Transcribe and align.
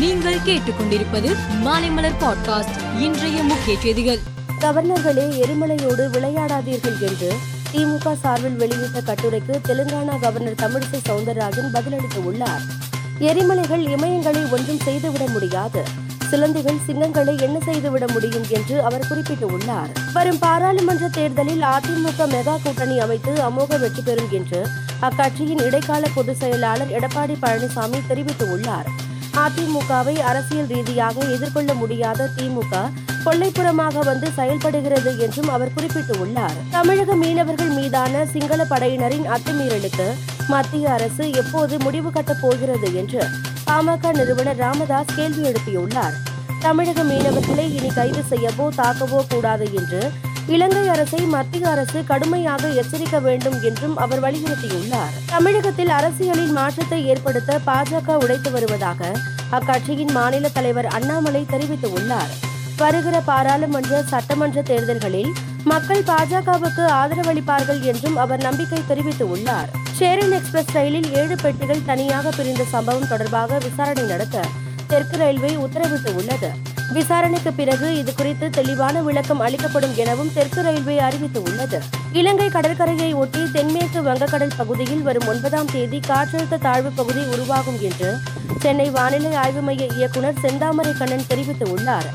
நீங்கள் 0.00 0.38
கேட்டுக்கொண்டிருப்பது 0.38 1.36
மாலைமலர் 1.64 2.14
பாட்காஸ்ட் 2.20 3.00
இன்றைய 3.00 3.42
முக்கிய 3.42 3.78
செய்திகள். 3.80 4.18
கவர்னர்களே 4.60 5.42
எரிமலையோடு 5.42 6.04
விளையாடாதீர்கள் 6.10 6.98
என்று 7.00 7.36
திமுக 7.72 8.20
சார்பில் 8.20 8.58
வெளியிட்ட 8.58 9.00
கட்டுரைக்கு 9.00 9.60
தெலுங்கானா 9.68 10.20
கவர்னர் 10.20 10.54
தமிழிசை 10.54 11.00
சவுந்தரராஜன் 11.08 11.70
பதிலளித்துள்ளார் 11.72 12.64
எரிமலைகள் 13.20 13.82
இமயங்களை 13.86 14.50
ஒன்றும் 14.50 14.80
செய்துவிட 14.84 15.26
முடியாது. 15.26 15.82
சிலந்திகள் 16.30 16.80
சிங்கங்களை 16.86 17.40
என்ன 17.40 17.58
செய்துவிட 17.64 18.06
முடியும் 18.12 18.44
என்று 18.48 18.82
அவர் 18.82 19.06
குறிப்பிட்டுள்ளார். 19.10 20.12
வரும் 20.12 20.38
பாராளுமன்ற 20.38 21.08
தேர்தலில் 21.08 21.62
அதிமுக 21.62 22.18
மெகா 22.18 22.56
கூட்டணி 22.62 22.98
அமைத்து 22.98 23.32
அமோக 23.32 23.80
வெற்றி 23.80 24.02
பெறும் 24.02 24.30
என்று 24.30 24.68
அக்கட்சியின் 25.02 25.64
இடைக்கால 25.64 26.08
பொதுச் 26.14 26.38
செயலாளர் 26.38 26.90
எடப்பாடி 26.90 27.36
பழனிசாமி 27.42 28.00
தெரிவித்துள்ளார். 28.08 29.08
அதிமுகவை 29.36 30.18
அரசியல் 30.18 30.66
ரீதியாக 30.66 31.24
எதிர்கொள்ள 31.24 31.74
முடியாத 31.74 32.30
திமுக 32.36 32.90
கொள்ளைப்புறமாக 33.24 33.98
வந்து 34.04 34.30
செயல்படுகிறது 34.30 35.18
என்றும் 35.18 35.48
அவர் 35.48 35.72
குறிப்பிட்டுள்ளார். 35.76 36.56
தமிழக 36.70 37.14
மீனவர்கள் 37.14 37.68
மீதான 37.68 38.26
சிங்கள 38.26 38.64
படையினரின் 38.64 39.26
அத்துமீறலுக்கு 39.26 40.14
மத்திய 40.48 40.90
அரசு 40.90 41.30
எப்போது 41.30 41.78
முடிவு 41.78 42.10
கட்டப் 42.10 42.40
போகிறது 42.40 42.94
என்று 42.94 43.22
பாமக 43.66 44.12
நிறுவனர் 44.12 44.56
ராமதாஸ் 44.56 45.14
கேள்வி 45.16 45.42
எழுப்பியுள்ளார். 45.42 46.12
தமிழக 46.60 47.02
மீனவர்களை 47.02 47.74
இனி 47.74 47.88
கைது 47.88 48.24
செய்யவோ 48.30 48.68
தாக்கவோ 48.76 49.22
கூடாது 49.28 49.74
என்று 49.74 50.10
இலங்கை 50.54 50.88
அரசை 50.88 51.18
மத்திய 51.18 51.68
அரசு 51.68 52.04
கடுமையாக 52.04 52.68
எச்சரிக்க 52.68 53.20
வேண்டும் 53.20 53.62
என்றும் 53.62 53.96
அவர் 53.96 54.22
வலியுறுத்தியுள்ளார். 54.22 55.12
தமிழகத்தில் 55.26 55.88
அரசியலில் 55.88 56.50
மாற்றத்தை 56.50 57.06
ஏற்படுத்த 57.06 57.60
பாஜக 57.66 58.14
உழைத்து 58.14 58.50
வருவதாக 58.50 59.12
அக்கட்சியின் 59.50 60.12
மாநில 60.12 60.48
தலைவர் 60.48 60.86
அண்ணாமலை 60.86 61.46
தெரிவித்துள்ளார். 61.50 62.32
வருகிற 62.76 63.20
பாராளுமன்ற 63.20 64.02
சட்டமன்ற 64.02 64.62
தேர்தல்களில் 64.62 65.32
மக்கள் 65.64 66.02
பாஜகவுக்கு 66.02 66.84
ஆதரவளிப்பார்கள் 67.00 67.80
என்றும் 67.80 68.16
அவர் 68.16 68.40
நம்பிக்கை 68.40 68.82
தெரிவித்துள்ளார். 68.88 69.70
ஷேரன் 69.98 70.32
எக்ஸ்பிரஸ் 70.32 70.72
ரயிலில் 70.72 71.14
ஏழு 71.14 71.36
பெட்டிகள் 71.42 71.86
தனியாக 71.86 72.30
பிரிந்த 72.30 72.64
சம்பவம் 72.64 73.08
தொடர்பாக 73.08 73.58
விசாரணை 73.58 74.02
நடத்த 74.02 74.44
தெற்கு 74.86 75.16
ரயில்வே 75.16 75.58
உத்தரவிட்டுள்ளது. 75.66 76.50
விசாரணைக்கு 76.92 77.52
பிறகு 77.52 77.98
இது 77.98 78.14
குறித்து 78.14 78.50
தெளிவான 78.50 79.02
விளக்கம் 79.02 79.40
அளிக்கப்படும் 79.40 79.94
எனவும் 79.96 80.32
தெற்கு 80.34 80.62
ரயில்வே 80.62 81.00
அறிவித்துள்ளது. 81.00 81.78
இலங்கை 82.12 82.48
கடற்கரையை 82.48 83.12
ஒட்டி 83.12 83.50
தென்மேற்கு 83.52 84.00
வங்கக்கடல் 84.02 84.56
பகுதியில் 84.56 85.02
வரும் 85.02 85.26
ஒன்பதாம் 85.26 85.70
தேதி 85.72 86.00
காற்றழுத்த 86.08 86.58
தாழ்வு 86.58 86.90
பகுதி 86.90 87.20
உருவாகும் 87.20 87.80
என்று 87.80 88.16
சென்னை 88.58 88.90
வானிலை 88.90 89.34
ஆய்வு 89.34 89.60
மைய 89.60 89.86
இயக்குநர் 89.96 90.42
செந்தாமரை 90.42 90.98
கண்ணன் 90.98 91.28
தெரிவித்துள்ளார். 91.28 92.10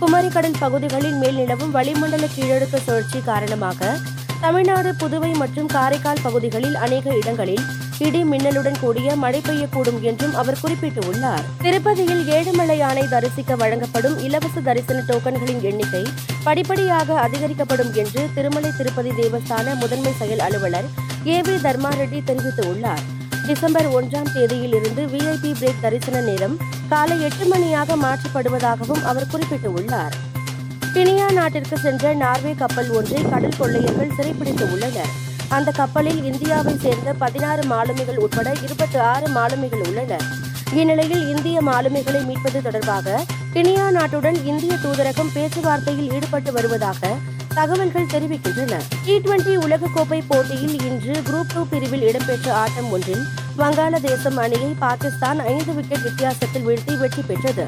குமரிக்கடல் 0.00 0.60
பகுதிகளில் 0.60 1.14
மேல் 1.14 1.34
நிலவும் 1.34 1.70
வளிமண்டல 1.70 2.26
கீழடுக்கு 2.36 2.78
சுழற்சி 2.84 3.20
காரணமாக 3.20 3.96
தமிழ்நாடு 4.40 4.94
புதுவை 4.94 5.30
மற்றும் 5.34 5.66
காரைக்கால் 5.66 6.22
பகுதிகளில் 6.22 6.74
அநேக 6.74 7.14
இடங்களில் 7.16 7.64
இடி 7.98 8.24
மின்னலுடன் 8.24 8.78
கூடிய 8.80 9.16
மழை 9.16 9.40
பெய்யக்கூடும் 9.40 10.00
என்றும் 10.00 10.34
அவர் 10.34 10.58
குறிப்பிட்டுள்ளார். 10.64 11.44
திருப்பதியில் 11.62 12.26
ஏழுமலை 12.26 12.76
யானை 12.76 13.08
தரிசிக்க 13.08 13.56
வழங்கப்படும் 13.56 14.18
இலவச 14.18 14.60
தரிசன 14.60 15.02
டோக்கன்களின் 15.06 15.60
எண்ணிக்கை 15.60 16.04
படிப்படியாக 16.44 17.20
அதிகரிக்கப்படும் 17.20 17.92
என்று 17.92 18.28
திருமலை 18.34 18.70
திருப்பதி 18.76 19.10
தேவஸ்தான 19.10 19.74
முதன்மை 19.74 20.12
செயல் 20.18 20.38
அலுவலர் 20.38 20.84
ஏ 21.26 21.40
வி 21.40 21.56
தர்மாரெட்டி 21.66 22.22
தெரிவித்துள்ளார். 22.26 23.04
டிசம்பர் 23.46 23.88
ஒன்றாம் 23.88 24.30
தேதியிலிருந்து 24.34 25.02
விஐபி 25.14 25.52
பிரேக் 25.60 25.80
தரிசன 25.80 26.20
நேரம் 26.20 26.56
காலை 26.88 27.22
எட்டு 27.22 27.44
மணியாக 27.44 27.96
மாற்றப்படுவதாகவும் 27.96 29.04
அவர் 29.04 29.30
குறிப்பிட்டுள்ளார். 29.32 30.12
கினியா 30.94 31.32
நாட்டிற்கு 31.32 31.78
சென்ற 31.78 32.14
நார்வே 32.14 32.54
கப்பல் 32.54 32.88
ஒன்றை 32.88 33.22
கடல் 33.30 33.58
கொள்ளையர்கள் 33.58 34.14
சிறைப்பிடித்து 34.16 34.72
உள்ளனர். 34.72 35.25
அந்த 35.48 35.70
கப்பலில் 35.70 36.24
இந்தியாவை 36.24 36.78
சேர்ந்த 36.78 37.12
பதினாறு 37.12 37.64
மாலுமிகள் 37.64 38.16
உட்பட 38.16 38.52
இருபத்தி 38.62 38.98
ஆறு 38.98 39.28
மாலுமிகள் 39.28 39.82
உள்ளனர். 39.86 40.24
இந்நிலையில் 40.72 41.36
இந்திய 41.36 41.62
மாலுமிகளை 41.62 42.24
மீட்பது 42.24 42.62
தொடர்பாக 42.62 43.24
கினியா 43.54 43.86
நாட்டுடன் 43.90 44.44
இந்திய 44.44 44.72
தூதரகம் 44.72 45.32
பேச்சுவார்த்தையில் 45.34 46.12
ஈடுபட்டு 46.12 46.52
வருவதாக 46.52 47.14
தகவல்கள் 47.54 48.06
தெரிவிக்கின்றன. 48.06 48.80
டி 49.04 49.16
டுவெண்டி 49.16 49.56
உலகக்கோப்பை 49.56 50.22
போட்டியில் 50.26 50.82
இன்று 50.82 51.12
குரூப் 51.12 51.54
டூ 51.54 51.66
பிரிவில் 51.66 52.02
இடம்பெற்ற 52.02 52.54
ஆட்டம் 52.54 52.90
ஒன்றில் 52.90 53.24
வங்காளதேசம் 53.58 54.36
அணியை 54.36 54.74
பாகிஸ்தான் 54.78 55.38
ஐந்து 55.38 55.74
விக்கெட் 55.74 56.02
வித்தியாசத்தில் 56.02 56.66
வீழ்த்தி 56.66 56.98
வெற்றி 56.98 57.22
பெற்றது. 57.22 57.66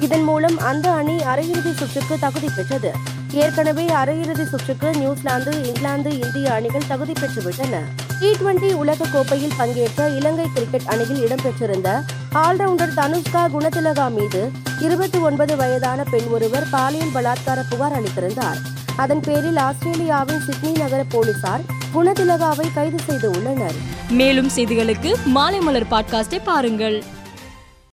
இதன் 0.00 0.22
மூலம் 0.22 0.58
அந்த 0.58 0.92
அணி 0.92 1.16
அரையிறுதி 1.16 1.72
சுற்றுக்கு 1.74 2.18
தகுதி 2.18 2.48
பெற்றது. 2.56 3.09
ஏற்கனவே 3.32 3.84
அரையிறுதி 3.84 4.44
சுற்றுக்கு 4.44 4.90
நியூசிலாந்து 4.90 5.64
இங்கிலாந்து 5.64 6.20
இந்திய 6.20 6.52
அணிகள் 6.52 6.86
தகுதி 6.88 7.12
பெற்றுவிட்டன. 7.12 7.76
டி 8.20 8.30
டுவெண்டி 8.30 8.72
உலக 8.72 9.04
கோப்பையில் 9.12 9.52
பங்கேற்ற 9.56 10.08
இலங்கை 10.08 10.44
கிரிக்கெட் 10.54 10.86
அணியில் 10.86 11.28
இடம்பெற்றிருந்த 11.28 12.02
ஆல்ரவுண்டர் 12.34 12.94
தனுஷ்கா 12.96 13.48
குணதிலகா 13.48 14.10
மீது 14.10 14.50
இருபத்தி 14.80 15.18
ஒன்பது 15.18 15.56
வயதான 15.56 16.02
பெண் 16.02 16.26
ஒருவர் 16.30 16.68
பாலியல் 16.70 17.12
பலாத்கார 17.14 17.62
புகார் 17.68 18.02
அளித்திருந்தார். 18.02 18.56
அதன் 18.96 19.20
பேரில் 19.20 19.56
ஆஸ்திரேலியாவின் 19.56 20.40
சிட்னி 20.40 20.72
நகர 20.72 21.04
போலீசார் 21.08 21.60
குணதிலகாவை 21.94 22.66
கைது 22.74 22.98
செய்து 23.06 23.30
உள்ளனர். 23.30 23.74
மேலும் 24.10 24.50
செய்திகளுக்கு 24.56 25.14
மாலைமலர் 25.34 25.86
பாட்காஸ்டை 25.90 26.38
பாருங்கள். 26.44 27.04